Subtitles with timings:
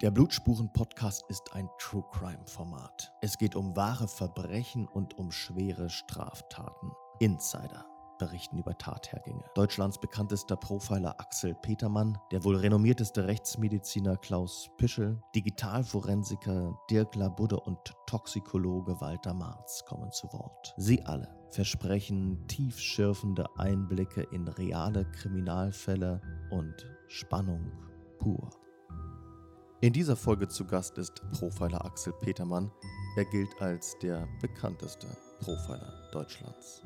[0.00, 3.12] Der Blutspuren-Podcast ist ein True Crime-Format.
[3.20, 6.92] Es geht um wahre Verbrechen und um schwere Straftaten.
[7.18, 7.84] Insider
[8.16, 9.42] berichten über Tathergänge.
[9.56, 17.78] Deutschlands bekanntester Profiler Axel Petermann, der wohl renommierteste Rechtsmediziner Klaus Pischel, Digitalforensiker Dirk Labudde und
[18.06, 20.74] Toxikologe Walter Marz kommen zu Wort.
[20.76, 26.20] Sie alle versprechen tiefschürfende Einblicke in reale Kriminalfälle
[26.50, 27.72] und Spannung
[28.20, 28.48] pur.
[29.80, 32.72] In dieser Folge zu Gast ist Profiler Axel Petermann.
[33.16, 35.06] Er gilt als der bekannteste
[35.38, 36.82] Profiler Deutschlands.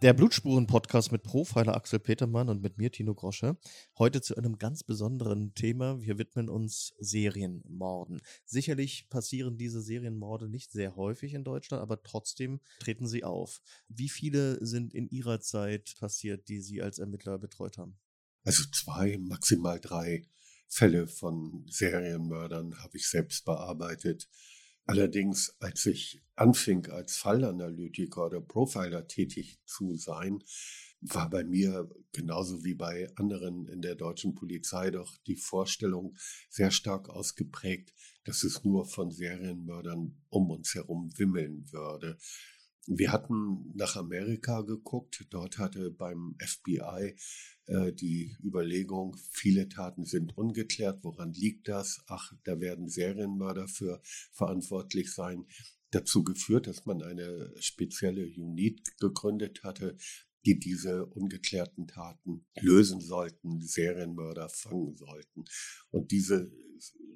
[0.00, 3.58] Der Blutspuren-Podcast mit Profiler Axel Petermann und mit mir, Tino Grosche.
[3.98, 6.00] Heute zu einem ganz besonderen Thema.
[6.00, 8.22] Wir widmen uns Serienmorden.
[8.46, 13.60] Sicherlich passieren diese Serienmorde nicht sehr häufig in Deutschland, aber trotzdem treten sie auf.
[13.88, 17.98] Wie viele sind in Ihrer Zeit passiert, die Sie als Ermittler betreut haben?
[18.44, 20.26] Also zwei, maximal drei
[20.68, 24.28] Fälle von Serienmördern habe ich selbst bearbeitet.
[24.84, 30.42] Allerdings, als ich anfing, als Fallanalytiker oder Profiler tätig zu sein,
[31.02, 36.16] war bei mir genauso wie bei anderen in der deutschen Polizei doch die Vorstellung
[36.48, 37.92] sehr stark ausgeprägt,
[38.24, 42.18] dass es nur von Serienmördern um uns herum wimmeln würde.
[42.86, 45.26] Wir hatten nach Amerika geguckt.
[45.30, 47.14] Dort hatte beim FBI
[47.66, 51.04] äh, die Überlegung, viele Taten sind ungeklärt.
[51.04, 52.02] Woran liegt das?
[52.08, 54.00] Ach, da werden Serienmörder für
[54.32, 55.46] verantwortlich sein.
[55.90, 59.96] Dazu geführt, dass man eine spezielle Unit gegründet hatte,
[60.44, 65.44] die diese ungeklärten Taten lösen sollten, Serienmörder fangen sollten.
[65.90, 66.50] Und diese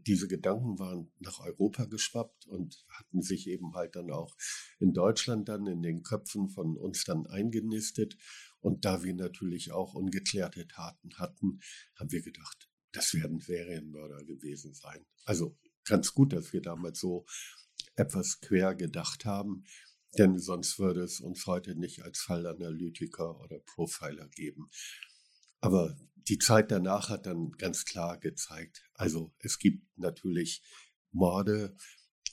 [0.07, 4.37] diese Gedanken waren nach Europa geschwappt und hatten sich eben halt dann auch
[4.79, 8.17] in Deutschland dann in den Köpfen von uns dann eingenistet.
[8.61, 11.61] Und da wir natürlich auch ungeklärte Taten hatten,
[11.97, 15.05] haben wir gedacht, das werden Serienmörder gewesen sein.
[15.25, 17.27] Also ganz gut, dass wir damals so
[17.97, 19.65] etwas quer gedacht haben,
[20.19, 24.69] denn sonst würde es uns heute nicht als Fallanalytiker oder Profiler geben.
[25.61, 25.97] Aber
[26.29, 30.63] die Zeit danach hat dann ganz klar gezeigt, also es gibt natürlich
[31.13, 31.77] Morde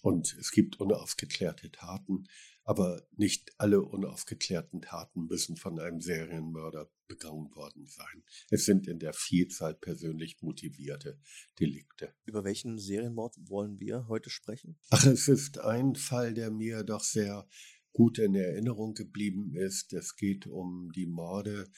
[0.01, 2.27] und es gibt unaufgeklärte Taten,
[2.65, 8.23] aber nicht alle unaufgeklärten Taten müssen von einem Serienmörder begangen worden sein.
[8.49, 11.19] Es sind in der Vielzahl persönlich motivierte
[11.59, 12.13] Delikte.
[12.25, 14.77] Über welchen Serienmord wollen wir heute sprechen?
[14.89, 17.47] Ach, es ist ein Fall, der mir doch sehr
[17.93, 19.93] gut in Erinnerung geblieben ist.
[19.93, 21.69] Es geht um die Morde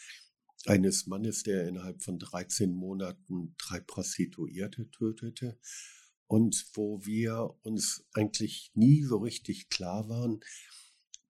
[0.65, 5.59] eines Mannes, der innerhalb von 13 Monaten drei Prostituierte tötete
[6.27, 10.39] und wo wir uns eigentlich nie so richtig klar waren,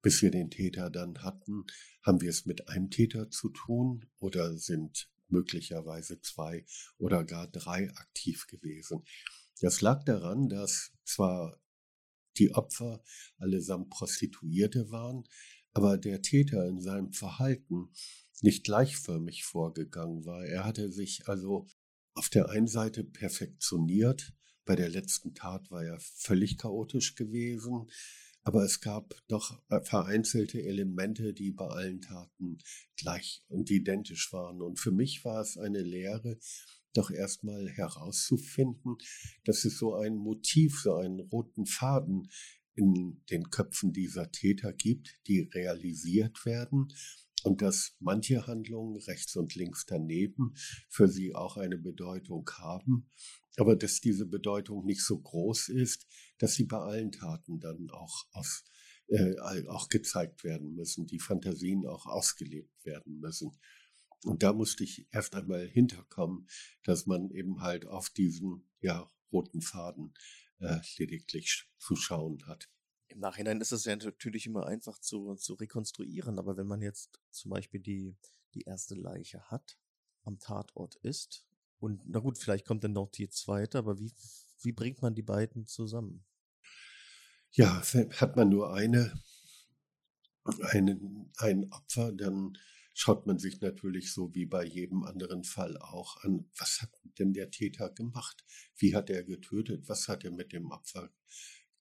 [0.01, 1.66] bis wir den Täter dann hatten,
[2.03, 6.66] haben wir es mit einem Täter zu tun oder sind möglicherweise zwei
[6.97, 9.03] oder gar drei aktiv gewesen.
[9.62, 11.59] Das lag daran, dass zwar
[12.38, 13.03] die Opfer
[13.38, 15.23] allesamt Prostituierte waren,
[15.73, 17.90] aber der Täter in seinem Verhalten
[18.41, 20.45] nicht gleichförmig vorgegangen war.
[20.45, 21.68] Er hatte sich also
[22.13, 24.34] auf der einen Seite perfektioniert,
[24.66, 27.88] bei der letzten Tat war er völlig chaotisch gewesen,
[28.41, 32.57] aber es gab doch vereinzelte Elemente, die bei allen Taten
[32.95, 34.62] gleich und identisch waren.
[34.62, 36.38] Und für mich war es eine Lehre,
[36.97, 38.97] doch erstmal herauszufinden,
[39.44, 42.29] dass es so ein Motiv, so einen roten Faden
[42.75, 46.94] in den Köpfen dieser Täter gibt, die realisiert werden
[47.44, 50.53] und dass manche Handlungen rechts und links daneben
[50.89, 53.07] für sie auch eine Bedeutung haben,
[53.57, 56.07] aber dass diese Bedeutung nicht so groß ist,
[56.39, 58.66] dass sie bei allen Taten dann auch aus
[59.07, 59.35] äh,
[59.67, 63.51] auch gezeigt werden müssen, die Fantasien auch ausgelebt werden müssen.
[64.25, 66.47] Und da musste ich erst einmal hinterkommen,
[66.84, 70.13] dass man eben halt auf diesen ja, roten Faden
[70.59, 72.69] äh, lediglich zu schauen hat.
[73.08, 77.19] Im Nachhinein ist es ja natürlich immer einfach zu, zu rekonstruieren, aber wenn man jetzt
[77.30, 78.16] zum Beispiel die,
[78.56, 79.78] die erste Leiche hat,
[80.24, 81.46] am Tatort ist,
[81.80, 84.12] und na gut, vielleicht kommt dann noch die zweite, aber wie,
[84.62, 86.25] wie bringt man die beiden zusammen?
[87.51, 89.13] Ja, hat man nur eine,
[90.71, 92.57] einen, ein Opfer, dann
[92.97, 96.89] schaut man sich natürlich so wie bei jedem anderen Fall auch an, was hat
[97.19, 98.45] denn der Täter gemacht?
[98.77, 99.89] Wie hat er getötet?
[99.89, 101.12] Was hat er mit dem Opfer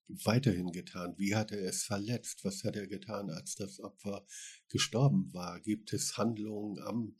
[0.09, 1.15] weiterhin getan?
[1.17, 2.45] Wie hat er es verletzt?
[2.45, 4.27] Was hat er getan, als das Opfer
[4.69, 5.61] gestorben war?
[5.61, 7.17] Gibt es Handlungen am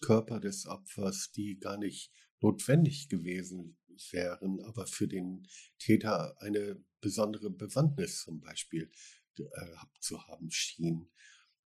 [0.00, 2.10] Körper des Opfers, die gar nicht
[2.40, 3.78] notwendig gewesen
[4.10, 5.46] wären, aber für den
[5.78, 8.90] Täter eine besondere Bewandtnis zum Beispiel
[9.38, 11.08] äh, zu haben schien?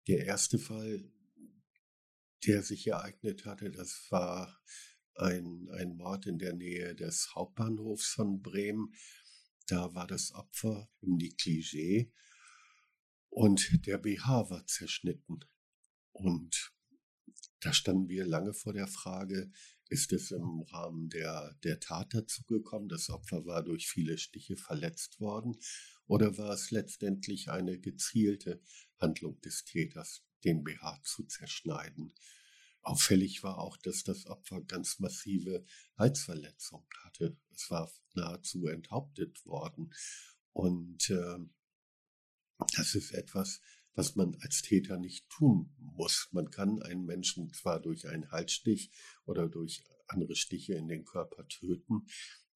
[0.08, 1.10] Der erste Fall,
[2.46, 4.60] der sich ereignet hatte, das war
[5.16, 8.94] ein, ein Mord in der Nähe des Hauptbahnhofs von Bremen.
[9.68, 12.12] Da war das Opfer im Negligé
[13.30, 15.46] und der BH war zerschnitten.
[16.12, 16.74] Und
[17.60, 19.52] da standen wir lange vor der Frage,
[19.90, 22.90] ist es im Rahmen der, der Tat dazu gekommen?
[22.90, 25.58] Das Opfer war durch viele Stiche verletzt worden.
[26.06, 28.62] Oder war es letztendlich eine gezielte
[28.98, 32.14] Handlung des Täters, den BH zu zerschneiden?
[32.82, 35.66] Auffällig war auch, dass das Opfer ganz massive
[35.98, 37.38] Halsverletzungen hatte.
[37.52, 39.94] Es war nahezu enthauptet worden.
[40.54, 41.38] Und äh,
[42.76, 43.62] das ist etwas,
[43.94, 46.30] was man als Täter nicht tun muss.
[46.32, 48.92] Man kann einen Menschen zwar durch einen Halsstich
[49.26, 52.08] oder durch andere Stiche in den Körper töten,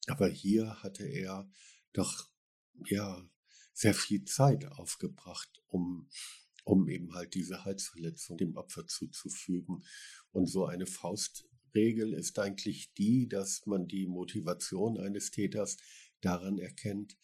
[0.07, 1.49] aber hier hatte er
[1.91, 2.29] doch
[2.85, 3.29] ja
[3.73, 6.09] sehr viel Zeit aufgebracht, um
[6.63, 9.83] um eben halt diese Halsverletzung dem Opfer zuzufügen.
[10.31, 15.77] Und so eine Faustregel ist eigentlich die, dass man die Motivation eines Täters
[16.21, 17.17] daran erkennt,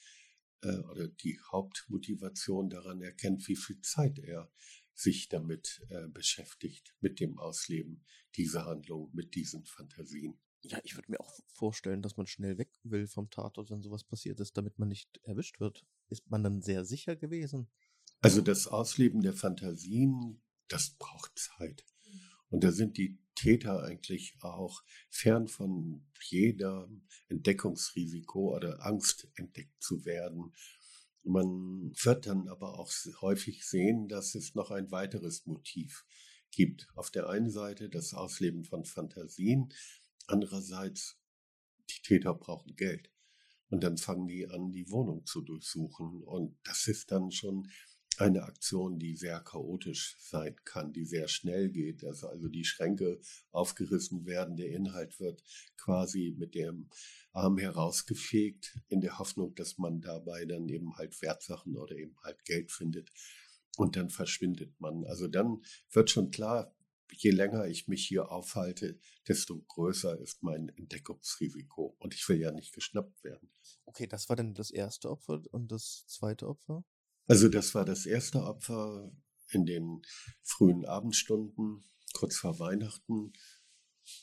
[0.61, 4.51] äh, oder die Hauptmotivation daran erkennt, wie viel Zeit er
[4.93, 8.03] sich damit äh, beschäftigt, mit dem Ausleben
[8.35, 10.37] dieser Handlung, mit diesen Fantasien.
[10.61, 14.03] Ja, ich würde mir auch vorstellen, dass man schnell weg will vom Tatort, wenn sowas
[14.03, 15.85] passiert ist, damit man nicht erwischt wird.
[16.09, 17.69] Ist man dann sehr sicher gewesen?
[18.21, 21.85] Also das Ausleben der Fantasien, das braucht Zeit.
[22.49, 26.89] Und da sind die Täter eigentlich auch fern von jeder
[27.29, 30.53] Entdeckungsrisiko oder Angst entdeckt zu werden.
[31.23, 36.05] Man wird dann aber auch häufig sehen, dass es noch ein weiteres Motiv
[36.51, 36.87] gibt.
[36.95, 39.73] Auf der einen Seite das Ausleben von Fantasien,
[40.27, 41.17] andererseits
[41.89, 43.09] die Täter brauchen Geld.
[43.69, 46.23] Und dann fangen die an, die Wohnung zu durchsuchen.
[46.23, 47.69] Und das ist dann schon
[48.19, 53.19] eine Aktion, die sehr chaotisch sein kann, die sehr schnell geht, dass also die Schränke
[53.51, 55.43] aufgerissen werden, der Inhalt wird
[55.77, 56.89] quasi mit dem
[57.31, 62.43] Arm herausgefegt, in der Hoffnung, dass man dabei dann eben halt Wertsachen oder eben halt
[62.45, 63.09] Geld findet
[63.77, 65.05] und dann verschwindet man.
[65.05, 66.75] Also dann wird schon klar,
[67.13, 72.51] je länger ich mich hier aufhalte, desto größer ist mein Entdeckungsrisiko und ich will ja
[72.51, 73.51] nicht geschnappt werden.
[73.85, 76.83] Okay, das war dann das erste Opfer und das zweite Opfer?
[77.29, 79.11] Also das war das erste Opfer
[79.51, 80.01] in den
[80.41, 81.83] frühen Abendstunden,
[82.13, 83.33] kurz vor Weihnachten.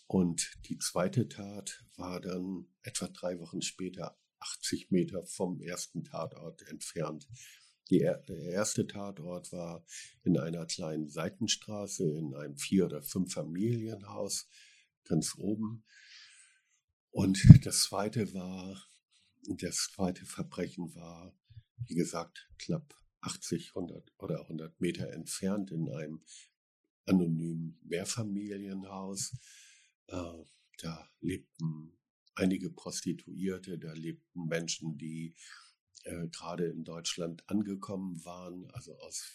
[0.08, 6.62] Und die zweite Tat war dann etwa drei Wochen später, 80 Meter vom ersten Tatort
[6.62, 7.28] entfernt.
[7.90, 9.86] Die, der erste Tatort war
[10.24, 14.48] in einer kleinen Seitenstraße in einem Vier- oder Fünf-Familienhaus
[15.04, 15.84] ganz oben.
[17.12, 18.84] Und das zweite war,
[19.46, 21.32] das zweite Verbrechen war
[21.84, 26.22] wie gesagt, knapp 80, 100 oder 100 Meter entfernt in einem
[27.06, 29.32] anonymen Mehrfamilienhaus.
[30.08, 30.44] Äh,
[30.78, 31.96] da lebten
[32.34, 35.34] einige Prostituierte, da lebten Menschen, die
[36.04, 39.32] äh, gerade in Deutschland angekommen waren, also aus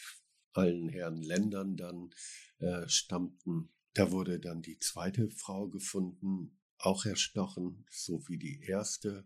[0.54, 2.14] allen Herren Ländern dann
[2.60, 3.70] äh, stammten.
[3.94, 9.26] Da wurde dann die zweite Frau gefunden, auch erstochen, so wie die erste.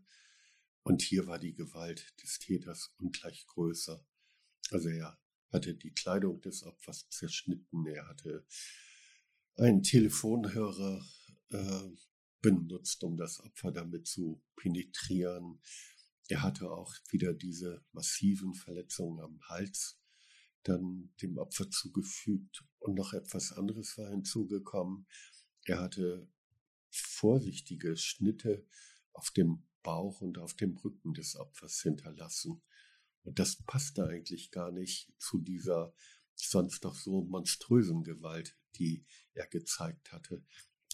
[0.86, 4.06] Und hier war die Gewalt des Täters ungleich größer.
[4.70, 5.20] Also er
[5.52, 8.46] hatte die Kleidung des Opfers zerschnitten, er hatte
[9.56, 11.04] einen Telefonhörer
[11.50, 11.90] äh,
[12.40, 15.60] benutzt, um das Opfer damit zu penetrieren.
[16.28, 20.00] Er hatte auch wieder diese massiven Verletzungen am Hals
[20.62, 22.64] dann dem Opfer zugefügt.
[22.78, 25.08] Und noch etwas anderes war hinzugekommen.
[25.64, 26.30] Er hatte
[26.92, 28.68] vorsichtige Schnitte
[29.14, 32.64] auf dem Bauch und auf dem Rücken des Opfers hinterlassen.
[33.24, 35.94] Und das passte eigentlich gar nicht zu dieser
[36.34, 40.44] sonst doch so monströsen Gewalt, die er gezeigt hatte.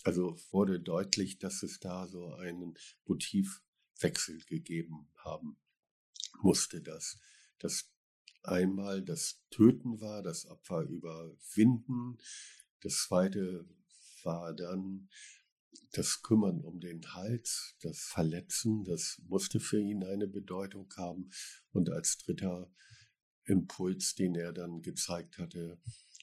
[0.04, 5.58] Also wurde deutlich, dass es da so einen Motivwechsel gegeben haben
[6.42, 7.18] musste, dass
[7.60, 7.90] das
[8.44, 12.18] einmal das Töten war, das Opfer überwinden,
[12.82, 13.66] das zweite
[14.24, 15.08] war dann
[15.92, 21.30] das Kümmern um den Hals, das Verletzen, das musste für ihn eine Bedeutung haben.
[21.72, 22.72] Und als dritter
[23.46, 25.82] Impuls, den er dann gezeigt hatte,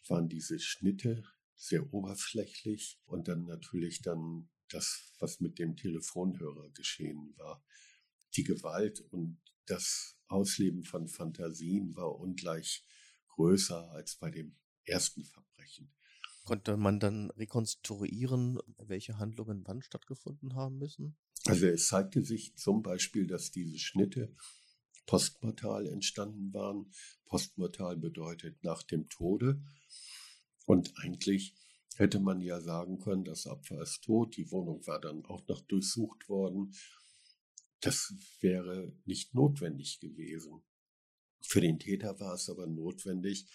[0.09, 1.25] waren diese Schnitte,
[1.55, 7.65] sehr oberflächlich und dann natürlich dann das, was mit dem Telefonhörer geschehen war.
[8.37, 12.87] Die Gewalt und das Ausleben von Fantasien war ungleich
[13.29, 15.93] größer als bei dem ersten Verbrechen.
[16.49, 21.15] Konnte man dann rekonstruieren, welche Handlungen wann stattgefunden haben müssen?
[21.45, 24.35] Also es zeigte sich zum Beispiel, dass diese Schnitte
[25.05, 26.91] postmortal entstanden waren.
[27.27, 29.61] Postmortal bedeutet nach dem Tode.
[30.65, 31.55] Und eigentlich
[31.97, 35.61] hätte man ja sagen können, das Opfer ist tot, die Wohnung war dann auch noch
[35.61, 36.73] durchsucht worden.
[37.81, 40.63] Das wäre nicht notwendig gewesen.
[41.43, 43.47] Für den Täter war es aber notwendig,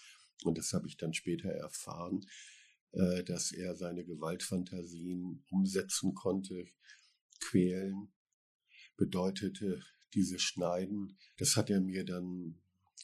[0.44, 2.24] und das habe ich dann später erfahren,
[2.94, 6.64] äh, dass er seine Gewaltfantasien umsetzen konnte.
[7.40, 8.12] Quälen
[8.96, 9.82] bedeutete
[10.14, 11.18] diese Schneiden.
[11.36, 12.60] Das hat er mir dann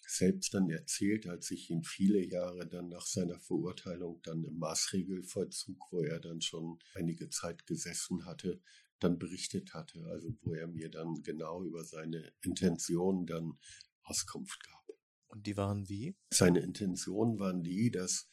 [0.06, 5.78] selbst dann erzählt, als ich ihn viele Jahre dann nach seiner Verurteilung dann im Maßregelvollzug,
[5.90, 8.60] wo er dann schon einige Zeit gesessen hatte,
[8.98, 13.58] dann berichtet hatte, also wo er mir dann genau über seine Intentionen dann
[14.02, 14.80] Auskunft gab.
[15.28, 16.16] Und die waren wie?
[16.30, 18.28] Seine Intentionen waren die, dass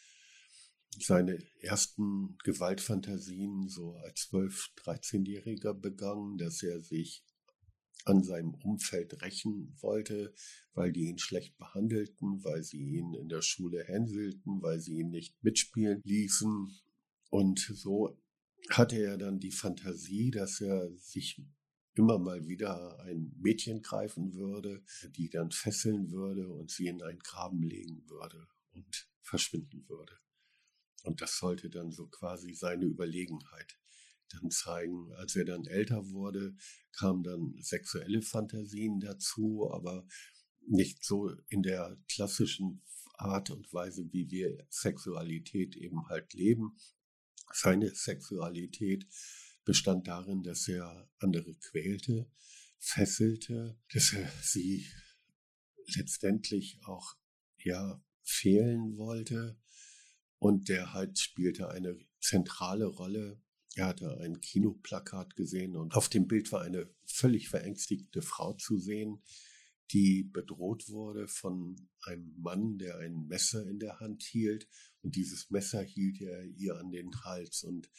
[1.00, 7.24] seine ersten Gewaltfantasien so als 12-, 13-Jähriger begangen, dass er sich
[8.06, 10.34] an seinem Umfeld rächen wollte,
[10.74, 15.10] weil die ihn schlecht behandelten, weil sie ihn in der Schule hänselten, weil sie ihn
[15.10, 16.72] nicht mitspielen ließen.
[17.30, 18.18] Und so
[18.70, 21.42] hatte er dann die Fantasie, dass er sich
[21.96, 24.84] immer mal wieder ein Mädchen greifen würde,
[25.18, 30.14] die dann fesseln würde und sie in einen Graben legen würde und verschwinden würde.
[31.08, 33.80] Und das sollte dann so quasi seine Überlegenheit
[34.30, 35.14] dann zeigen.
[35.14, 36.54] Als er dann älter wurde,
[36.92, 40.06] kamen dann sexuelle Fantasien dazu, aber
[40.68, 42.84] nicht so in der klassischen
[43.14, 46.78] Art und Weise, wie wir Sexualität eben halt leben.
[47.54, 49.08] Seine Sexualität
[49.64, 52.30] bestand darin, dass er andere quälte,
[52.80, 54.86] fesselte, dass er sie
[55.96, 57.16] letztendlich auch
[57.64, 59.58] ja fehlen wollte
[60.40, 63.42] und der halt spielte eine zentrale Rolle.
[63.76, 68.78] Er hatte ein Kinoplakat gesehen und auf dem Bild war eine völlig verängstigte Frau zu
[68.78, 69.22] sehen,
[69.92, 74.68] die bedroht wurde von einem Mann, der ein Messer in der Hand hielt.
[75.02, 77.64] Und dieses Messer hielt er ihr an den Hals.
[77.64, 77.90] Und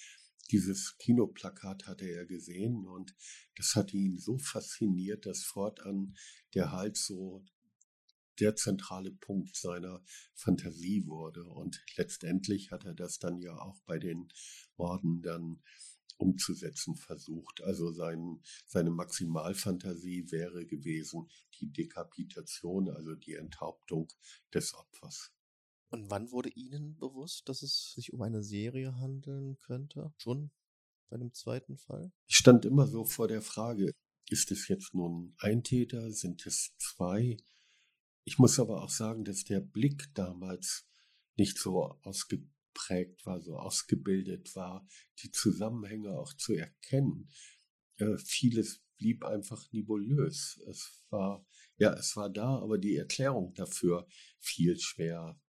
[0.51, 2.87] dieses Kinoplakat hatte er gesehen.
[2.87, 3.15] Und
[3.57, 6.15] das hatte ihn so fasziniert, dass fortan
[6.55, 7.45] der Hals so
[8.41, 10.03] der zentrale Punkt seiner
[10.35, 11.45] Fantasie wurde.
[11.45, 14.29] Und letztendlich hat er das dann ja auch bei den
[14.77, 15.63] Morden dann
[16.19, 17.63] umzusetzen versucht.
[17.63, 21.29] Also sein, seine Maximalfantasie wäre gewesen
[21.61, 24.13] die Dekapitation, also die Enthauptung
[24.53, 25.33] des Opfers.
[25.91, 30.13] Und wann wurde Ihnen bewusst, dass es sich um eine Serie handeln könnte?
[30.19, 30.51] Schon
[31.09, 32.13] bei dem zweiten Fall?
[32.27, 33.93] Ich stand immer so vor der Frage,
[34.29, 37.39] ist es jetzt nun ein Täter, sind es zwei?
[38.25, 40.87] Ich muss aber auch sagen, dass der Blick damals
[41.37, 44.87] nicht so ausgeprägt war, so ausgebildet war,
[45.23, 47.31] die Zusammenhänge auch zu erkennen.
[47.97, 50.61] Äh, vieles blieb einfach nebulös.
[50.69, 51.47] Es war,
[51.79, 54.07] ja, es war da, aber die Erklärung dafür
[54.41, 55.41] fiel schwer.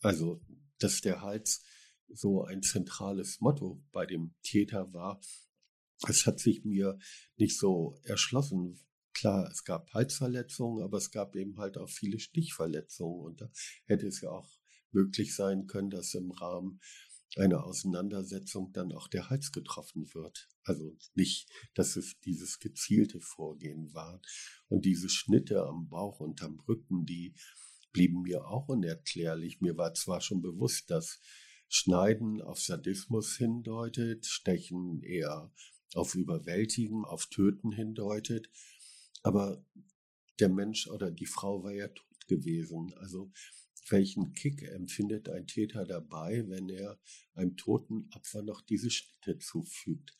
[0.00, 0.42] Also,
[0.78, 1.62] dass der Hals
[2.08, 5.20] so ein zentrales Motto bei dem Täter war,
[6.08, 6.98] es hat sich mir
[7.36, 8.78] nicht so erschlossen,
[9.16, 13.24] Klar, es gab Halsverletzungen, aber es gab eben halt auch viele Stichverletzungen.
[13.24, 13.50] Und da
[13.86, 14.50] hätte es ja auch
[14.92, 16.80] möglich sein können, dass im Rahmen
[17.34, 20.50] einer Auseinandersetzung dann auch der Hals getroffen wird.
[20.64, 24.20] Also nicht, dass es dieses gezielte Vorgehen war.
[24.68, 27.32] Und diese Schnitte am Bauch und am Rücken, die
[27.92, 29.62] blieben mir auch unerklärlich.
[29.62, 31.22] Mir war zwar schon bewusst, dass
[31.68, 35.50] Schneiden auf Sadismus hindeutet, Stechen eher
[35.94, 38.50] auf Überwältigen, auf Töten hindeutet.
[39.26, 39.60] Aber
[40.38, 42.94] der Mensch oder die Frau war ja tot gewesen.
[42.94, 43.32] Also
[43.88, 47.00] welchen Kick empfindet ein Täter dabei, wenn er
[47.34, 50.16] einem toten Opfer noch diese Schnitte zufügt?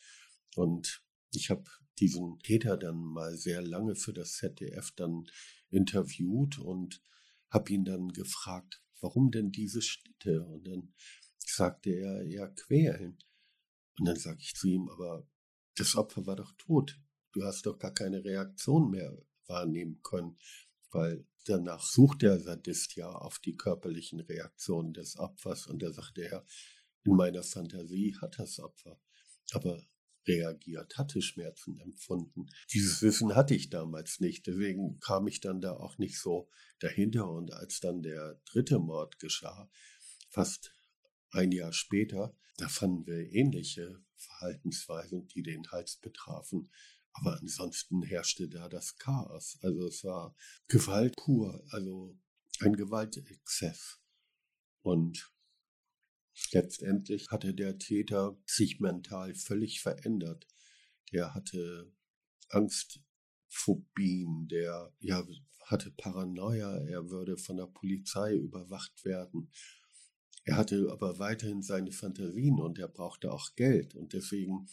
[0.56, 1.70] Und ich habe
[2.00, 5.28] diesen Täter dann mal sehr lange für das ZDF dann
[5.70, 7.00] interviewt und
[7.48, 10.42] habe ihn dann gefragt, warum denn diese Schnitte?
[10.42, 10.94] Und dann
[11.38, 13.18] sagte er, ja, quälen.
[14.00, 15.28] Und dann sage ich zu ihm, aber
[15.76, 16.98] das Opfer war doch tot
[17.36, 19.16] du hast doch gar keine Reaktion mehr
[19.46, 20.38] wahrnehmen können,
[20.90, 26.22] weil danach sucht der Sadist ja auf die körperlichen Reaktionen des Opfers und da sagte
[26.22, 26.44] er,
[27.04, 28.98] in meiner Fantasie hat das Opfer
[29.52, 29.80] aber
[30.26, 32.46] reagiert, hatte Schmerzen empfunden.
[32.72, 36.48] Dieses Wissen hatte ich damals nicht, deswegen kam ich dann da auch nicht so
[36.80, 39.70] dahinter und als dann der dritte Mord geschah,
[40.30, 40.72] fast
[41.30, 46.70] ein Jahr später, da fanden wir ähnliche Verhaltensweisen, die den Hals betrafen.
[47.18, 49.58] Aber ansonsten herrschte da das Chaos.
[49.62, 50.36] Also es war
[50.68, 52.18] Gewalt pur, also
[52.60, 54.00] ein Gewaltexzess.
[54.82, 55.32] Und
[56.52, 60.46] letztendlich hatte der Täter sich mental völlig verändert.
[61.12, 61.90] Der hatte
[62.50, 65.26] Angstphobien, der ja,
[65.62, 69.50] hatte Paranoia, er würde von der Polizei überwacht werden.
[70.44, 74.68] Er hatte aber weiterhin seine Fantasien und er brauchte auch Geld und deswegen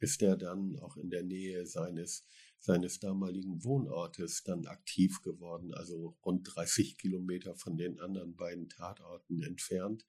[0.00, 2.24] ist er dann auch in der Nähe seines,
[2.58, 9.42] seines damaligen Wohnortes dann aktiv geworden, also rund 30 Kilometer von den anderen beiden Tatorten
[9.42, 10.06] entfernt,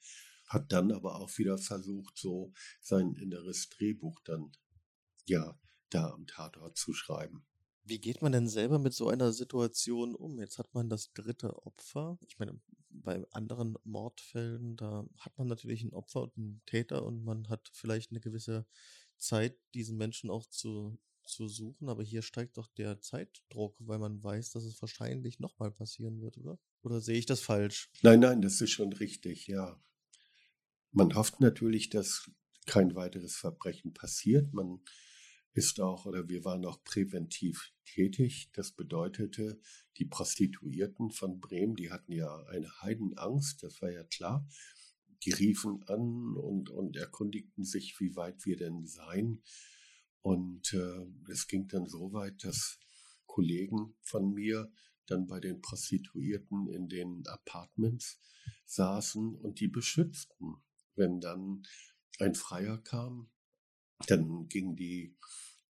[0.48, 4.51] hat dann aber auch wieder versucht, so sein inneres Drehbuch dann
[5.25, 7.46] ja da am Tatort zu schreiben.
[7.84, 10.39] Wie geht man denn selber mit so einer Situation um?
[10.39, 12.19] Jetzt hat man das dritte Opfer.
[12.27, 17.24] Ich meine, bei anderen Mordfällen, da hat man natürlich ein Opfer und einen Täter und
[17.24, 18.65] man hat vielleicht eine gewisse
[19.20, 21.90] Zeit, diesen Menschen auch zu, zu suchen.
[21.90, 26.38] Aber hier steigt doch der Zeitdruck, weil man weiß, dass es wahrscheinlich nochmal passieren wird,
[26.38, 26.60] oder?
[26.82, 27.90] Oder sehe ich das falsch?
[28.02, 29.82] Nein, nein, das ist schon richtig, ja.
[30.92, 32.32] Man hofft natürlich, dass
[32.66, 34.54] kein weiteres Verbrechen passiert.
[34.54, 34.82] Man
[35.54, 38.50] ist auch oder wir waren auch präventiv tätig.
[38.54, 39.60] Das bedeutete,
[39.98, 44.48] die Prostituierten von Bremen, die hatten ja eine Heidenangst, das war ja klar.
[45.24, 49.44] Die riefen an und, und erkundigten sich, wie weit wir denn seien.
[50.22, 52.80] Und äh, es ging dann so weit, dass
[53.26, 54.72] Kollegen von mir
[55.08, 58.20] dann bei den Prostituierten in den Apartments
[58.66, 60.56] saßen und die beschützten.
[60.96, 61.64] Wenn dann
[62.20, 63.30] ein Freier kam,
[64.08, 65.16] dann gingen die,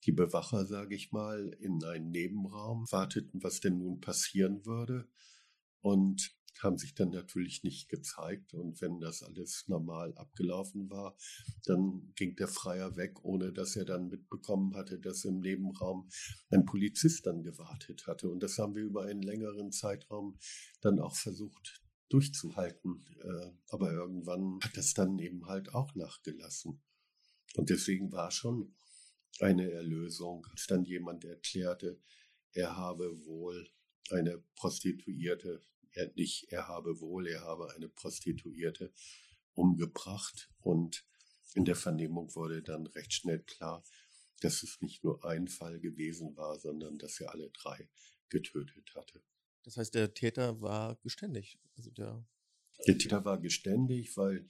[0.05, 5.07] die Bewacher, sage ich mal, in einen Nebenraum, warteten, was denn nun passieren würde
[5.81, 8.53] und haben sich dann natürlich nicht gezeigt.
[8.53, 11.15] Und wenn das alles normal abgelaufen war,
[11.65, 16.09] dann ging der Freier weg, ohne dass er dann mitbekommen hatte, dass im Nebenraum
[16.49, 18.29] ein Polizist dann gewartet hatte.
[18.29, 20.37] Und das haben wir über einen längeren Zeitraum
[20.81, 23.05] dann auch versucht durchzuhalten.
[23.21, 26.81] Äh, aber irgendwann hat das dann eben halt auch nachgelassen.
[27.55, 28.75] Und deswegen war schon
[29.39, 31.99] eine Erlösung, als dann jemand erklärte,
[32.51, 33.69] er habe wohl
[34.11, 38.93] eine Prostituierte, er nicht, er habe wohl, er habe eine Prostituierte
[39.53, 40.49] umgebracht.
[40.59, 41.05] Und
[41.53, 43.83] in der Vernehmung wurde dann recht schnell klar,
[44.41, 47.89] dass es nicht nur ein Fall gewesen war, sondern dass er alle drei
[48.29, 49.21] getötet hatte.
[49.63, 51.59] Das heißt, der Täter war geständig.
[51.75, 52.25] Also der,
[52.87, 54.47] der Täter war geständig, weil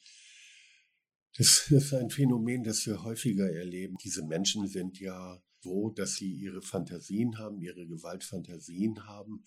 [1.37, 3.97] das ist ein Phänomen, das wir häufiger erleben.
[4.03, 9.43] Diese Menschen sind ja so, dass sie ihre Fantasien haben, ihre Gewaltfantasien haben,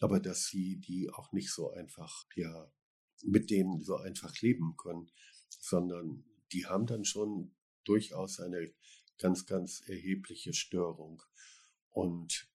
[0.00, 2.70] aber dass sie die auch nicht so einfach, ja,
[3.24, 5.10] mit denen so einfach leben können,
[5.48, 8.72] sondern die haben dann schon durchaus eine
[9.18, 11.22] ganz, ganz erhebliche Störung.
[11.90, 12.48] Und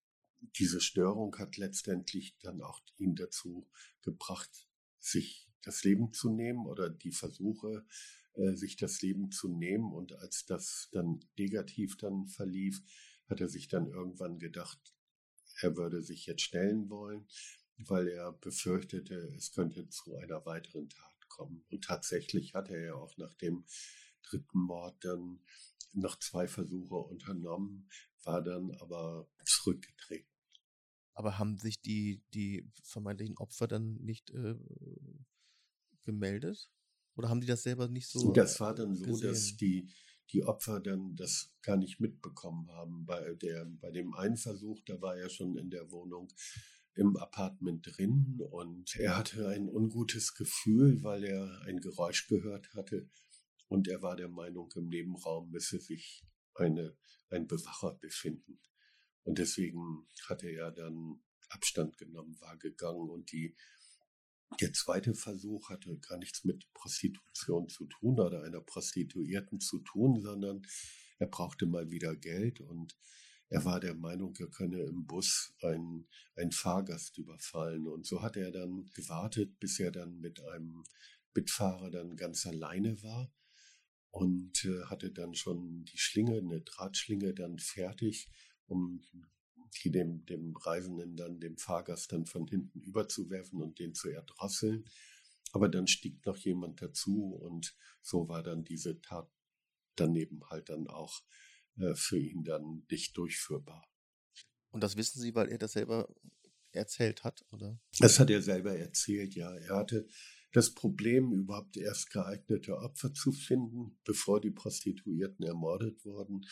[0.57, 3.67] diese Störung hat letztendlich dann auch ihn dazu
[4.01, 4.67] gebracht,
[4.99, 7.85] sich das Leben zu nehmen oder die Versuche,
[8.33, 9.93] äh, sich das Leben zu nehmen.
[9.93, 12.81] Und als das dann negativ dann verlief,
[13.29, 14.79] hat er sich dann irgendwann gedacht,
[15.61, 17.27] er würde sich jetzt stellen wollen,
[17.77, 21.63] weil er befürchtete, es könnte zu einer weiteren Tat kommen.
[21.69, 23.65] Und tatsächlich hatte er ja auch nach dem
[24.23, 25.39] dritten Mord dann
[25.93, 27.89] noch zwei Versuche unternommen,
[28.23, 30.29] war dann aber zurückgetreten.
[31.13, 34.55] Aber haben sich die, die vermeintlichen Opfer dann nicht äh,
[36.03, 36.69] gemeldet?
[37.15, 38.31] Oder haben die das selber nicht so?
[38.33, 39.29] Das war dann so, gesehen?
[39.29, 39.91] dass die,
[40.31, 43.05] die Opfer dann das gar nicht mitbekommen haben.
[43.05, 46.31] Bei, der, bei dem einen Versuch, da war er schon in der Wohnung
[46.95, 53.07] im Apartment drin und er hatte ein ungutes Gefühl, weil er ein Geräusch gehört hatte
[53.67, 56.97] und er war der Meinung, im Nebenraum müsse sich eine,
[57.29, 58.59] ein Bewacher befinden.
[59.23, 63.55] Und deswegen hatte er dann Abstand genommen, war gegangen und die
[64.61, 70.21] der zweite Versuch hatte gar nichts mit Prostitution zu tun oder einer Prostituierten zu tun,
[70.21, 70.65] sondern
[71.19, 72.95] er brauchte mal wieder Geld und
[73.49, 77.87] er war der Meinung, er könne im Bus einen, einen Fahrgast überfallen.
[77.87, 80.83] Und so hat er dann gewartet, bis er dann mit einem
[81.33, 83.31] Mitfahrer dann ganz alleine war
[84.11, 88.29] und äh, hatte dann schon die Schlinge, eine Drahtschlinge dann fertig,
[88.65, 89.01] um
[89.83, 94.85] die dem, dem Reisenden dann, dem Fahrgast dann von hinten überzuwerfen und den zu erdrosseln.
[95.51, 99.29] Aber dann stieg noch jemand dazu und so war dann diese Tat
[99.95, 101.23] daneben halt dann auch
[101.77, 103.87] äh, für ihn dann nicht durchführbar.
[104.71, 106.13] Und das wissen Sie, weil er das selber
[106.71, 107.79] erzählt hat, oder?
[107.99, 109.51] Das hat er selber erzählt, ja.
[109.55, 110.07] Er hatte
[110.51, 113.99] das Problem, überhaupt erst geeignete Opfer zu finden.
[114.03, 116.45] Bevor die Prostituierten ermordet wurden,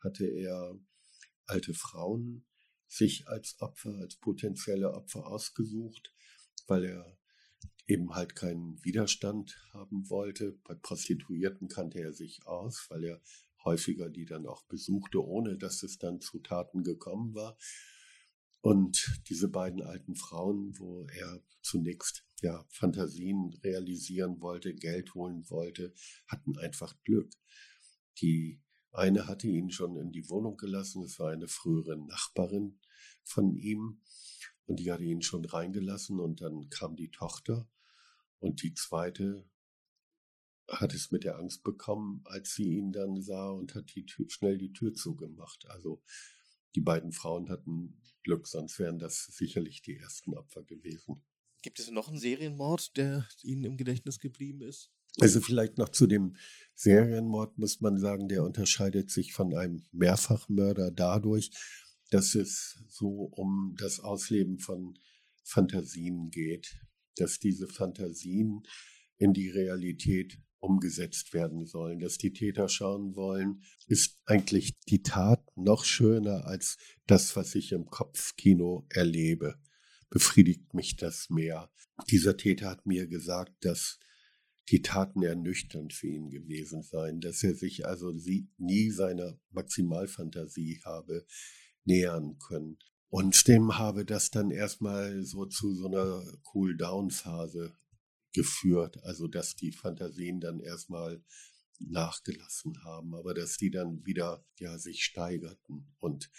[0.00, 0.78] hatte er
[1.46, 2.46] alte Frauen
[2.92, 6.12] sich als Opfer, als potenzielle Opfer ausgesucht,
[6.66, 7.18] weil er
[7.86, 10.58] eben halt keinen Widerstand haben wollte.
[10.64, 13.22] Bei Prostituierten kannte er sich aus, weil er
[13.64, 17.56] häufiger die dann auch besuchte, ohne dass es dann zu Taten gekommen war.
[18.60, 25.94] Und diese beiden alten Frauen, wo er zunächst ja, Fantasien realisieren wollte, Geld holen wollte,
[26.26, 27.32] hatten einfach Glück.
[28.20, 28.60] Die
[28.92, 32.78] eine hatte ihn schon in die Wohnung gelassen, es war eine frühere Nachbarin
[33.22, 34.00] von ihm
[34.66, 37.68] und die hatte ihn schon reingelassen und dann kam die Tochter
[38.38, 39.44] und die zweite
[40.68, 44.26] hat es mit der Angst bekommen, als sie ihn dann sah und hat die Tür,
[44.28, 45.66] schnell die Tür zugemacht.
[45.68, 46.02] Also
[46.74, 51.22] die beiden Frauen hatten Glück, sonst wären das sicherlich die ersten Opfer gewesen.
[51.62, 54.90] Gibt es noch einen Serienmord, der Ihnen im Gedächtnis geblieben ist?
[55.20, 56.36] Also vielleicht noch zu dem
[56.74, 61.50] Serienmord muss man sagen, der unterscheidet sich von einem Mehrfachmörder dadurch,
[62.10, 64.98] dass es so um das Ausleben von
[65.44, 66.78] Fantasien geht,
[67.16, 68.62] dass diese Fantasien
[69.18, 75.44] in die Realität umgesetzt werden sollen, dass die Täter schauen wollen, ist eigentlich die Tat
[75.56, 79.56] noch schöner als das, was ich im Kopfkino erlebe.
[80.08, 81.70] Befriedigt mich das mehr.
[82.10, 83.98] Dieser Täter hat mir gesagt, dass
[84.70, 88.12] die Taten ernüchternd für ihn gewesen seien, dass er sich also
[88.58, 91.26] nie seiner Maximalfantasie habe
[91.84, 92.78] nähern können.
[93.08, 97.76] Und dem habe das dann erstmal so zu so einer Cool-Down-Phase
[98.32, 99.02] geführt.
[99.04, 101.22] Also, dass die Fantasien dann erstmal
[101.78, 106.30] nachgelassen haben, aber dass die dann wieder, ja, sich steigerten und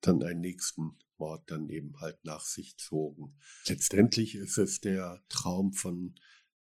[0.00, 3.38] dann einen nächsten Mord dann eben halt nach sich zogen.
[3.66, 6.14] Letztendlich ist es der Traum von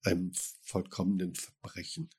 [0.02, 2.10] einem vollkommenen Verbrechen.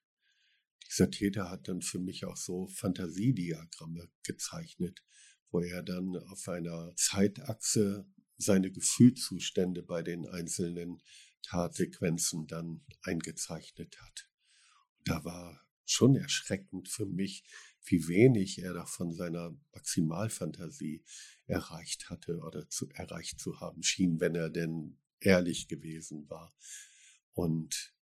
[0.89, 5.03] Dieser Täter hat dann für mich auch so Fantasiediagramme gezeichnet,
[5.49, 11.01] wo er dann auf einer Zeitachse seine Gefühlszustände bei den einzelnen
[11.43, 14.29] Tatsequenzen dann eingezeichnet hat.
[14.99, 17.43] Und da war schon erschreckend für mich,
[17.85, 21.03] wie wenig er da von seiner Maximalfantasie
[21.47, 26.53] erreicht hatte oder zu, erreicht zu haben schien, wenn er denn ehrlich gewesen war.
[27.33, 27.93] Und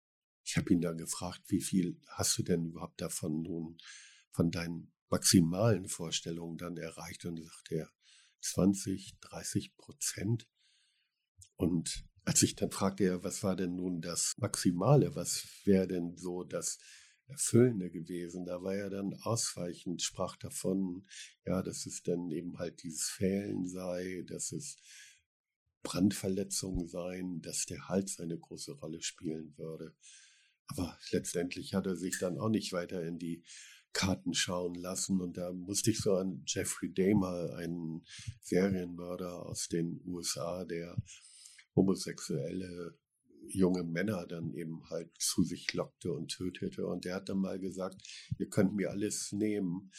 [0.44, 3.78] ich habe ihn dann gefragt, wie viel hast du denn überhaupt davon nun,
[4.32, 7.26] von deinen maximalen Vorstellungen dann erreicht?
[7.26, 7.91] Und sagte er,
[8.41, 10.48] 20, 30 Prozent.
[11.56, 16.17] Und als ich dann fragte, ja, was war denn nun das Maximale, was wäre denn
[16.17, 16.80] so das
[17.28, 21.08] Erfüllende gewesen, da war er dann ausweichend, sprach davon,
[21.46, 24.78] ja, dass es dann eben halt dieses Fehlen sei, dass es
[25.84, 29.96] Brandverletzungen seien, dass der Hals eine große Rolle spielen würde.
[30.67, 33.44] Aber letztendlich hat er sich dann auch nicht weiter in die
[33.94, 35.20] Karten schauen lassen.
[35.20, 38.06] Und da musste ich so an Jeffrey Dahmer, einen
[38.41, 40.96] Serienmörder aus den USA, der
[41.76, 42.98] homosexuelle
[43.48, 46.86] junge Männer dann eben halt zu sich lockte und tötete.
[46.86, 48.02] Und der hat dann mal gesagt,
[48.38, 49.91] ihr könnt mir alles nehmen,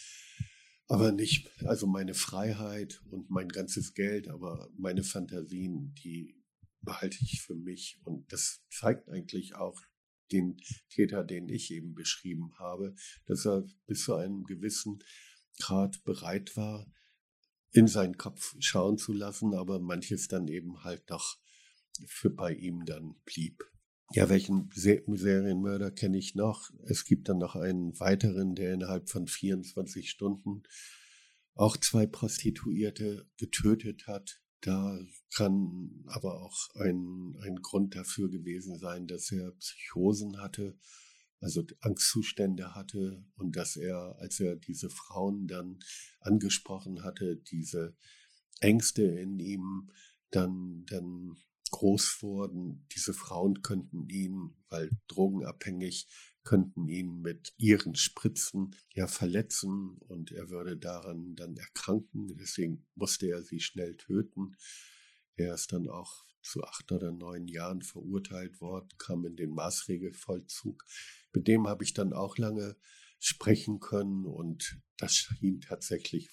[0.93, 6.37] aber nicht, also meine Freiheit und mein ganzes Geld, aber meine Fantasien, die
[6.83, 7.99] behalte ich für mich.
[8.05, 9.81] Und das zeigt eigentlich auch
[10.33, 10.59] den
[10.91, 15.03] Täter, den ich eben beschrieben habe, dass er bis zu einem gewissen
[15.59, 16.87] Grad bereit war,
[17.71, 21.39] in seinen Kopf schauen zu lassen, aber manches dann eben halt doch
[22.07, 23.65] für bei ihm dann blieb.
[24.15, 26.71] Ja, welchen Serienmörder kenne ich noch?
[26.85, 30.65] Es gibt dann noch einen weiteren, der innerhalb von 24 Stunden
[31.55, 34.43] auch zwei Prostituierte getötet hat.
[34.61, 34.99] Da
[35.35, 40.77] kann aber auch ein, ein Grund dafür gewesen sein, dass er Psychosen hatte,
[41.41, 45.79] also Angstzustände hatte und dass er, als er diese Frauen dann
[46.21, 47.97] angesprochen hatte, diese
[48.61, 49.91] Ängste in ihm
[50.31, 51.39] dann, dann
[51.73, 52.87] groß wurden.
[52.95, 56.07] Diese Frauen könnten ihn, weil drogenabhängig,
[56.45, 62.37] könnten ihn mit ihren Spritzen ja verletzen und er würde daran dann erkranken.
[62.37, 64.57] Deswegen musste er sie schnell töten.
[65.37, 70.85] Er ist dann auch zu acht oder neun Jahren verurteilt worden, kam in den Maßregelvollzug.
[71.33, 72.77] Mit dem habe ich dann auch lange
[73.21, 76.29] sprechen können und das schien tatsächlich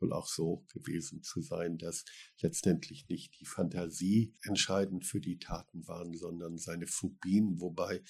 [0.00, 2.04] wohl auch so gewesen zu sein, dass
[2.40, 8.02] letztendlich nicht die Fantasie entscheidend für die Taten waren, sondern seine Phobien, wobei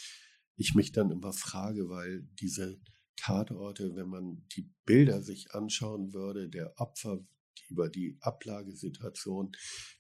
[0.57, 2.81] ich mich dann immer frage, weil diese
[3.17, 7.25] Tatorte, wenn man die Bilder sich anschauen würde, der Opfer
[7.69, 9.53] über die Ablagesituation,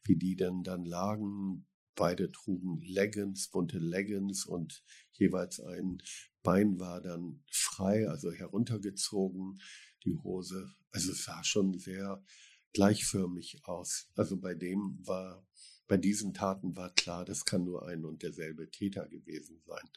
[0.05, 5.99] wie die denn dann lagen, beide trugen Leggings, bunte Leggings und jeweils ein
[6.43, 9.61] Bein war dann frei, also heruntergezogen
[10.05, 10.75] die Hose.
[10.91, 12.23] Also es sah schon sehr
[12.73, 14.09] gleichförmig aus.
[14.15, 15.47] Also bei dem war,
[15.89, 19.91] bei diesen Taten war klar, das kann nur ein und derselbe Täter gewesen sein,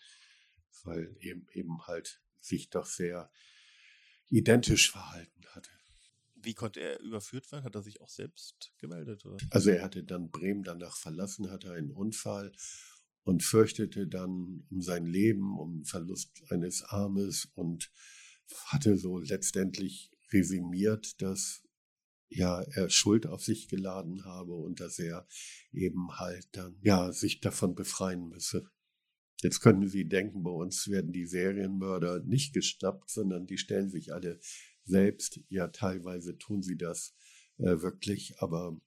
[0.83, 3.31] weil eben, eben halt sich doch sehr
[4.29, 5.69] identisch verhalten hatte.
[6.35, 7.63] Wie konnte er überführt werden?
[7.63, 9.25] Hat er sich auch selbst gemeldet?
[9.25, 9.37] Oder?
[9.51, 12.51] Also er hatte dann Bremen danach verlassen, hatte einen Unfall
[13.23, 17.91] und fürchtete dann um sein Leben, um den Verlust eines Armes und
[18.67, 21.63] hatte so letztendlich resümiert, dass
[22.29, 25.27] ja er Schuld auf sich geladen habe und dass er
[25.71, 28.65] eben halt dann ja sich davon befreien müsse.
[29.41, 34.13] Jetzt können Sie denken, bei uns werden die Serienmörder nicht geschnappt, sondern die stellen sich
[34.13, 34.39] alle
[34.85, 35.41] selbst.
[35.49, 37.13] Ja, teilweise tun sie das
[37.57, 38.79] äh, wirklich, aber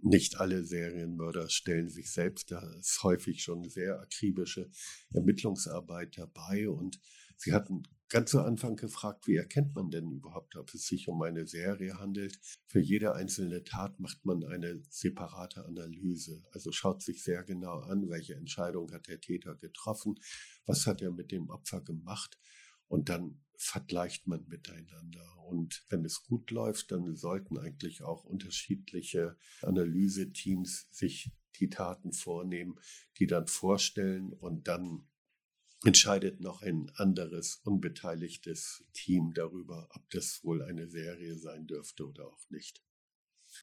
[0.00, 2.50] nicht alle Serienmörder stellen sich selbst.
[2.50, 4.70] Da ist häufig schon sehr akribische
[5.12, 6.68] Ermittlungsarbeit dabei.
[6.68, 7.00] Und
[7.36, 11.20] Sie hatten ganz zu Anfang gefragt, wie erkennt man denn überhaupt, ob es sich um
[11.22, 12.38] eine Serie handelt.
[12.66, 16.44] Für jede einzelne Tat macht man eine separate Analyse.
[16.52, 20.14] Also schaut sich sehr genau an, welche Entscheidung hat der Täter getroffen,
[20.66, 22.38] was hat er mit dem Opfer gemacht.
[22.86, 25.26] Und dann vergleicht man miteinander.
[25.48, 32.76] Und wenn es gut läuft, dann sollten eigentlich auch unterschiedliche Analyseteams sich die Taten vornehmen,
[33.18, 35.08] die dann vorstellen und dann
[35.84, 42.26] entscheidet noch ein anderes unbeteiligtes Team darüber, ob das wohl eine Serie sein dürfte oder
[42.26, 42.82] auch nicht.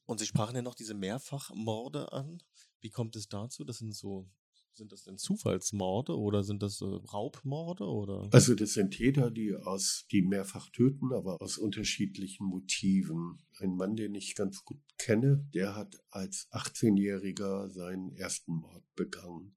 [0.05, 2.41] Und Sie sprachen ja noch diese Mehrfachmorde an.
[2.79, 3.63] Wie kommt es dazu?
[3.63, 4.29] Das sind so
[4.73, 8.29] sind das denn Zufallsmorde oder sind das äh, Raubmorde oder?
[8.31, 13.39] Also das sind Täter, die aus die mehrfach töten, aber aus unterschiedlichen Motiven.
[13.60, 19.55] Ein Mann, den ich ganz gut kenne, der hat als 18-Jähriger seinen ersten Mord begangen.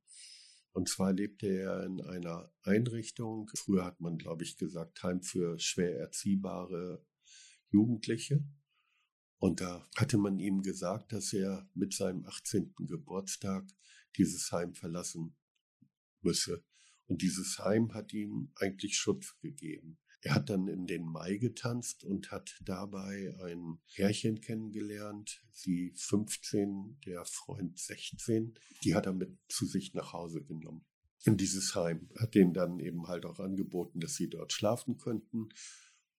[0.74, 5.56] Und zwar lebte er in einer Einrichtung, früher hat man, glaube ich, gesagt, Heim für
[5.60, 7.06] schwer erziehbare
[7.70, 8.44] Jugendliche.
[9.38, 12.74] Und da hatte man ihm gesagt, dass er mit seinem 18.
[12.88, 13.64] Geburtstag
[14.16, 15.36] dieses Heim verlassen
[16.22, 16.64] müsse.
[17.06, 19.98] Und dieses Heim hat ihm eigentlich Schutz gegeben.
[20.24, 26.98] Er hat dann in den Mai getanzt und hat dabei ein Pärchen kennengelernt, sie 15,
[27.04, 28.54] der Freund 16.
[28.82, 30.86] Die hat er mit zu sich nach Hause genommen.
[31.26, 35.50] In dieses Heim hat denen dann eben halt auch angeboten, dass sie dort schlafen könnten.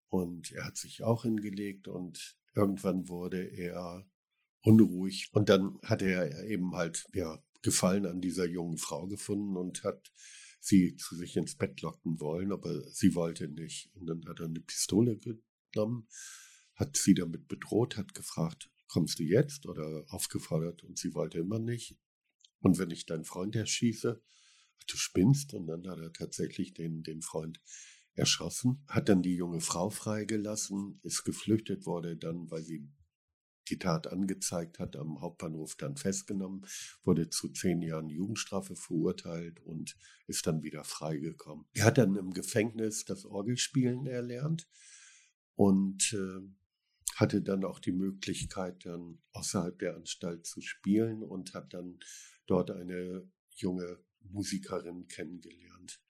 [0.09, 4.07] Und er hat sich auch hingelegt und irgendwann wurde er
[4.61, 5.31] unruhig.
[5.33, 10.13] Und dann hat er eben halt, ja, Gefallen an dieser jungen Frau gefunden und hat
[10.65, 13.91] sie zu sich ins Bett locken wollen, aber sie wollte nicht.
[13.95, 16.09] Und dann hat er eine Pistole genommen,
[16.75, 21.59] hat sie damit bedroht, hat gefragt, kommst du jetzt oder aufgefordert und sie wollte immer
[21.59, 21.99] nicht.
[22.61, 24.23] Und wenn ich deinen Freund erschieße,
[24.87, 27.61] du spinnst und dann hat er tatsächlich den, den Freund
[28.15, 32.89] erschossen, hat dann die junge Frau freigelassen, ist geflüchtet, wurde dann, weil sie
[33.69, 36.67] die Tat angezeigt hat, am Hauptbahnhof dann festgenommen,
[37.03, 39.97] wurde zu zehn Jahren Jugendstrafe verurteilt und
[40.27, 41.67] ist dann wieder freigekommen.
[41.73, 44.69] Er hat dann im Gefängnis das Orgelspielen erlernt
[45.55, 46.41] und äh,
[47.17, 52.01] hatte dann auch die Möglichkeit, dann außerhalb der Anstalt zu spielen und hat dann
[52.47, 56.01] dort eine junge Musikerin kennengelernt.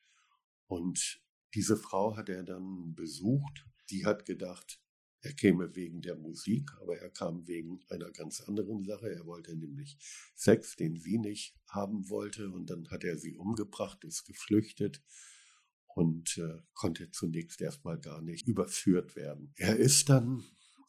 [0.66, 1.20] Und
[1.54, 3.66] diese Frau hat er dann besucht.
[3.90, 4.80] Die hat gedacht,
[5.24, 9.10] er käme wegen der Musik, aber er kam wegen einer ganz anderen Sache.
[9.10, 9.96] Er wollte nämlich
[10.34, 12.50] Sex, den sie nicht haben wollte.
[12.50, 15.02] Und dann hat er sie umgebracht, ist geflüchtet
[15.94, 19.54] und äh, konnte zunächst erstmal gar nicht überführt werden.
[19.56, 20.44] Er ist dann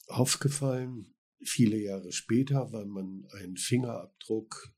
[0.08, 4.74] aufgefallen, viele Jahre später, weil man einen Fingerabdruck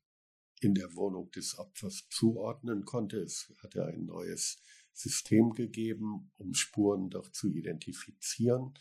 [0.60, 3.18] in der Wohnung des Opfers zuordnen konnte.
[3.18, 8.74] Es hatte ein neues System gegeben, um Spuren doch zu identifizieren.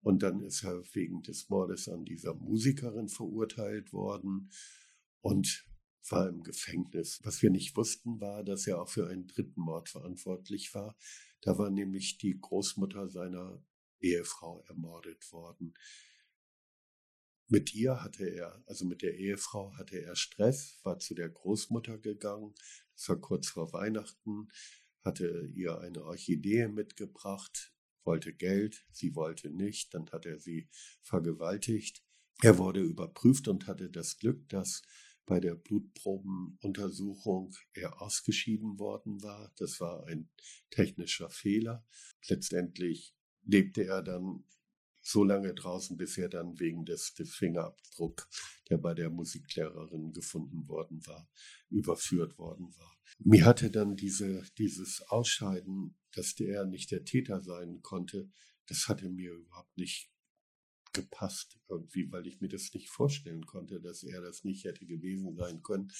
[0.00, 4.50] Und dann ist er wegen des Mordes an dieser Musikerin verurteilt worden
[5.20, 5.66] und
[6.10, 7.20] war im Gefängnis.
[7.24, 10.96] Was wir nicht wussten, war, dass er auch für einen dritten Mord verantwortlich war.
[11.40, 13.62] Da war nämlich die Großmutter seiner
[14.00, 15.74] Ehefrau ermordet worden.
[17.50, 21.98] Mit ihr hatte er, also mit der Ehefrau hatte er Stress, war zu der Großmutter
[21.98, 22.54] gegangen.
[22.94, 24.48] Das war kurz vor Weihnachten,
[25.02, 27.72] hatte ihr eine Orchidee mitgebracht,
[28.08, 30.70] wollte Geld, sie wollte nicht, dann hat er sie
[31.02, 32.02] vergewaltigt.
[32.40, 34.80] Er wurde überprüft und hatte das Glück, dass
[35.26, 39.52] bei der Blutprobenuntersuchung er ausgeschieden worden war.
[39.56, 40.30] Das war ein
[40.70, 41.84] technischer Fehler.
[42.28, 44.44] Letztendlich lebte er dann
[45.08, 48.28] so lange draußen, bis er dann wegen des, des Fingerabdrucks,
[48.68, 51.26] der bei der Musiklehrerin gefunden worden war,
[51.70, 52.94] überführt worden war.
[53.18, 58.28] Mir hatte dann diese, dieses Ausscheiden, dass der nicht der Täter sein konnte,
[58.66, 60.12] das hatte mir überhaupt nicht
[60.92, 65.34] gepasst irgendwie, weil ich mir das nicht vorstellen konnte, dass er das nicht hätte gewesen
[65.36, 65.90] sein können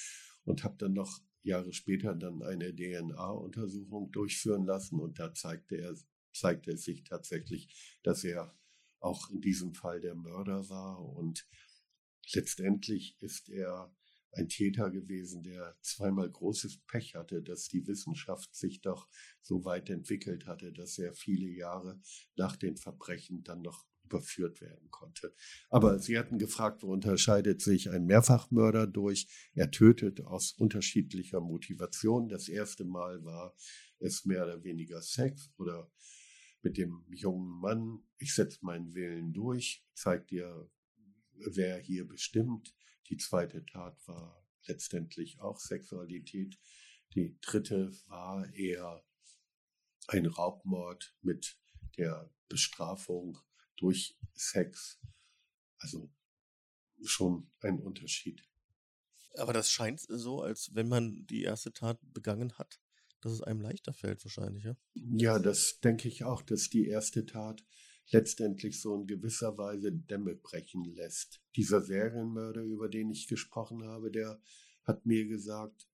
[0.44, 5.94] und habe dann noch Jahre später dann eine DNA-Untersuchung durchführen lassen und da zeigte er
[6.34, 8.54] zeigte es sich tatsächlich, dass er
[9.00, 11.46] auch in diesem Fall der Mörder war und
[12.32, 13.94] letztendlich ist er
[14.32, 19.08] ein Täter gewesen, der zweimal großes Pech hatte, dass die Wissenschaft sich doch
[19.40, 22.00] so weit entwickelt hatte, dass er viele Jahre
[22.36, 25.34] nach den Verbrechen dann noch überführt werden konnte.
[25.68, 29.28] Aber Sie hatten gefragt, wo unterscheidet sich ein Mehrfachmörder durch?
[29.54, 32.28] Er tötet aus unterschiedlicher Motivation.
[32.28, 33.54] Das erste Mal war
[33.98, 35.90] es mehr oder weniger Sex oder
[36.68, 40.70] mit dem jungen Mann, ich setze meinen Willen durch, zeigt dir,
[41.32, 42.74] wer hier bestimmt.
[43.08, 46.58] Die zweite Tat war letztendlich auch Sexualität.
[47.14, 49.02] Die dritte war eher
[50.08, 51.58] ein Raubmord mit
[51.96, 53.38] der Bestrafung
[53.78, 55.00] durch Sex.
[55.78, 56.12] Also
[57.02, 58.46] schon ein Unterschied.
[59.36, 62.78] Aber das scheint so, als wenn man die erste Tat begangen hat,
[63.20, 64.76] dass es einem leichter fällt, wahrscheinlich, ja?
[64.94, 67.64] Ja, das denke ich auch, dass die erste Tat
[68.10, 71.42] letztendlich so in gewisser Weise Dämme brechen lässt.
[71.56, 74.40] Dieser Serienmörder, über den ich gesprochen habe, der
[74.84, 75.86] hat mir gesagt,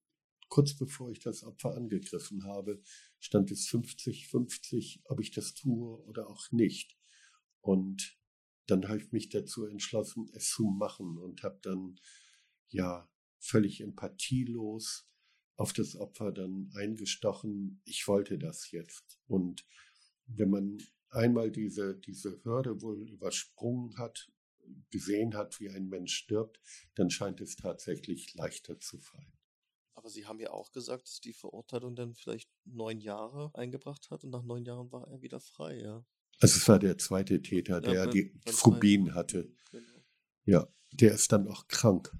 [0.49, 2.81] kurz bevor ich das Opfer angegriffen habe,
[3.19, 6.97] stand es 50-50, ob ich das tue oder auch nicht.
[7.61, 8.17] Und
[8.67, 11.99] dann habe ich mich dazu entschlossen, es zu machen und habe dann
[12.69, 15.09] ja völlig empathielos
[15.57, 17.81] auf das Opfer dann eingestochen.
[17.85, 19.19] Ich wollte das jetzt.
[19.27, 19.65] Und
[20.27, 20.79] wenn man
[21.11, 24.31] einmal diese, diese Hürde wohl übersprungen hat,
[24.91, 26.61] gesehen hat, wie ein Mensch stirbt,
[26.95, 29.33] dann scheint es tatsächlich leichter zu fallen.
[29.95, 34.25] Aber Sie haben ja auch gesagt, dass die Verurteilung dann vielleicht neun Jahre eingebracht hat
[34.25, 36.05] und nach neun Jahren war er wieder frei, ja.
[36.41, 39.53] Also es war der zweite Täter, der ja, die Phobien hatte.
[39.71, 40.05] Genau.
[40.45, 42.13] Ja, der ist dann auch krank.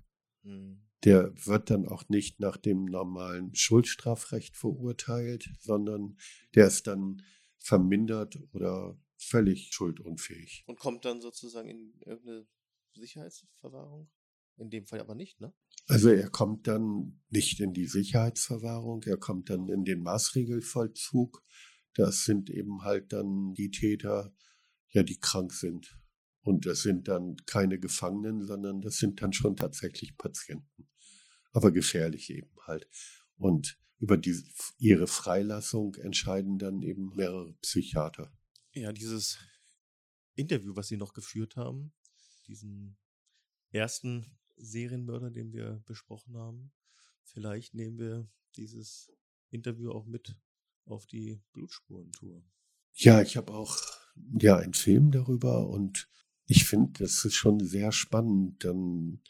[0.43, 0.84] Hm.
[1.05, 6.17] Der wird dann auch nicht nach dem normalen Schuldstrafrecht verurteilt, sondern
[6.55, 7.23] der ist dann
[7.59, 10.65] vermindert oder völlig schuldunfähig.
[10.67, 12.47] Und kommt dann sozusagen in irgendeine
[12.95, 14.11] Sicherheitsverwahrung?
[14.57, 15.53] In dem Fall aber nicht, ne?
[15.87, 21.43] Also er kommt dann nicht in die Sicherheitsverwahrung, er kommt dann in den Maßregelvollzug.
[21.95, 24.33] Das sind eben halt dann die Täter,
[24.91, 25.99] ja, die krank sind.
[26.43, 30.89] Und das sind dann keine Gefangenen, sondern das sind dann schon tatsächlich Patienten.
[31.55, 32.87] Aber gefährlich eben halt.
[33.37, 34.39] Und über die,
[34.77, 38.31] ihre Freilassung entscheiden dann eben mehrere Psychiater.
[38.73, 39.39] Ja, dieses
[40.35, 41.95] Interview, was Sie noch geführt haben,
[42.47, 42.99] diesen
[43.71, 46.73] ersten Serienmörder, den wir besprochen haben,
[47.23, 49.11] vielleicht nehmen wir dieses
[49.51, 50.37] Interview auch mit
[50.85, 52.45] auf die Blutspurentour.
[52.95, 53.79] Ja, ich habe auch
[54.39, 56.09] ja einen Film darüber und
[56.47, 59.23] ich finde, das ist schon sehr spannend, dann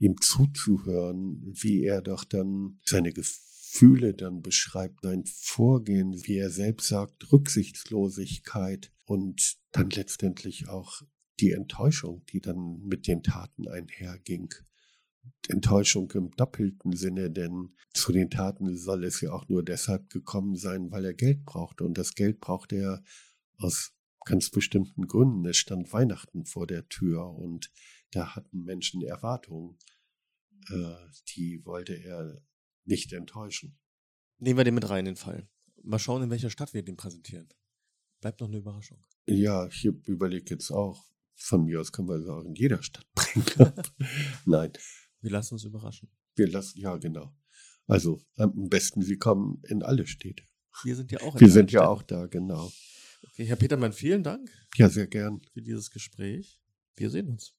[0.00, 6.88] ihm zuzuhören, wie er doch dann seine Gefühle dann beschreibt, sein Vorgehen, wie er selbst
[6.88, 11.02] sagt, Rücksichtslosigkeit und dann letztendlich auch
[11.38, 14.52] die Enttäuschung, die dann mit den Taten einherging.
[15.48, 20.56] Enttäuschung im doppelten Sinne, denn zu den Taten soll es ja auch nur deshalb gekommen
[20.56, 21.84] sein, weil er Geld brauchte.
[21.84, 23.02] Und das Geld brauchte er
[23.58, 23.92] aus
[24.24, 25.44] ganz bestimmten Gründen.
[25.46, 27.70] Es stand Weihnachten vor der Tür und
[28.10, 29.78] da hatten Menschen Erwartungen.
[30.68, 30.94] Äh,
[31.36, 32.42] die wollte er
[32.84, 33.78] nicht enttäuschen.
[34.38, 35.48] Nehmen wir den mit rein, den Fall.
[35.82, 37.48] Mal schauen, in welcher Stadt wir den präsentieren.
[38.20, 39.02] Bleibt noch eine Überraschung.
[39.26, 43.06] Ja, ich überlege jetzt auch, von mir aus können wir es auch in jeder Stadt
[43.14, 43.72] bringen.
[44.44, 44.72] Nein.
[45.20, 46.10] Wir lassen uns überraschen.
[46.34, 47.34] Wir lassen, ja, genau.
[47.86, 50.44] Also am besten, Sie kommen in alle Städte.
[50.84, 52.70] Wir sind ja auch Wir sind ja auch da, genau.
[53.28, 54.50] Okay, Herr Petermann, vielen Dank.
[54.76, 55.40] Ja, sehr gern.
[55.52, 56.62] Für dieses Gespräch.
[56.96, 57.54] Wir sehen uns.